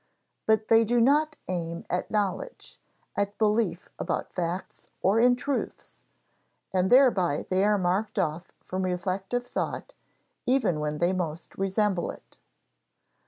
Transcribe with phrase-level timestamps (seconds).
[0.47, 2.81] But they do not aim at knowledge,
[3.15, 6.05] at belief about facts or in truths;
[6.73, 9.93] and thereby they are marked off from reflective thought
[10.47, 12.39] even when they most resemble it.